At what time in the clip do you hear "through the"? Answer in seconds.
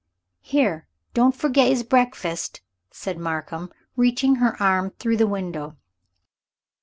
4.97-5.27